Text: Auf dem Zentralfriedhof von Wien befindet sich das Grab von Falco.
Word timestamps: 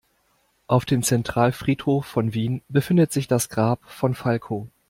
Auf 0.65 0.85
dem 0.85 1.03
Zentralfriedhof 1.03 2.07
von 2.07 2.33
Wien 2.33 2.63
befindet 2.69 3.11
sich 3.13 3.27
das 3.27 3.49
Grab 3.49 3.81
von 3.87 4.15
Falco. 4.15 4.67